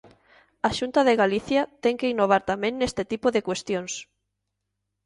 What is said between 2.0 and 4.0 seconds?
innovar tamén neste tipo de cuestións.